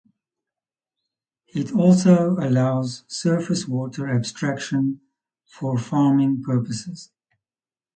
[1.53, 4.99] It also allows surface water abstraction
[5.45, 7.11] for farming purposes.